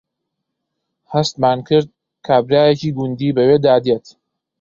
[1.13, 1.87] هەستمان کرد
[2.27, 4.05] کابرایەکی گوندی بەوێدا دێت